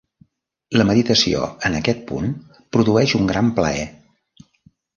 La 0.79 0.85
meditació 0.89 1.43
en 1.69 1.77
aquest 1.81 2.01
punt 2.13 2.33
produeix 2.77 3.17
un 3.21 3.31
gran 3.35 3.53
plaer. 3.61 3.87